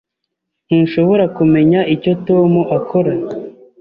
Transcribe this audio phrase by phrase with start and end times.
[0.67, 3.13] Ntushobora kumenya icyo Tom akora?